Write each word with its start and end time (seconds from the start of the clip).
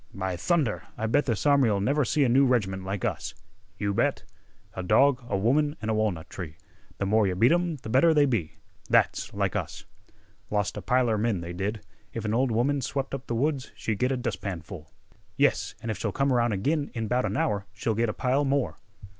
"By 0.15 0.35
thunder, 0.35 0.87
I 0.97 1.05
bet 1.05 1.27
this 1.27 1.45
army'll 1.45 1.79
never 1.79 2.03
see 2.03 2.23
another 2.23 2.33
new 2.39 2.47
reg'ment 2.47 2.83
like 2.83 3.05
us!" 3.05 3.35
"You 3.77 3.93
bet!" 3.93 4.23
"A 4.73 4.81
dog, 4.81 5.23
a 5.29 5.37
woman, 5.37 5.75
an' 5.79 5.89
a 5.89 5.93
walnut 5.93 6.27
tree 6.27 6.57
Th' 6.99 7.05
more 7.05 7.27
yeh 7.27 7.35
beat 7.35 7.51
'em, 7.51 7.77
th' 7.77 7.91
better 7.91 8.11
they 8.11 8.25
be! 8.25 8.57
That's 8.89 9.31
like 9.31 9.55
us." 9.55 9.85
"Lost 10.49 10.75
a 10.75 10.81
piler 10.81 11.19
men, 11.19 11.41
they 11.41 11.53
did. 11.53 11.85
If 12.13 12.25
an 12.25 12.33
ol' 12.33 12.47
woman 12.47 12.81
swep' 12.81 13.13
up 13.13 13.27
th' 13.27 13.35
woods 13.35 13.71
she'd 13.75 13.99
git 13.99 14.11
a 14.11 14.17
dustpanful." 14.17 14.87
"Yes, 15.37 15.75
an' 15.83 15.91
if 15.91 15.99
she'll 15.99 16.11
come 16.11 16.33
around 16.33 16.53
ag'in 16.53 16.89
in 16.95 17.07
'bout 17.07 17.25
an 17.25 17.37
hour 17.37 17.67
she'll 17.71 17.93
get 17.93 18.09
a 18.09 18.13
pile 18.13 18.43
more." 18.43 18.79